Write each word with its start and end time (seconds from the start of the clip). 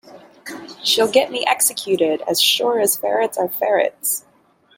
She’ll 0.83 1.11
get 1.11 1.29
me 1.31 1.45
executed, 1.45 2.23
as 2.27 2.41
sure 2.41 2.79
as 2.79 2.97
ferrets 2.97 3.37
are 3.37 3.47
ferrets! 3.49 4.25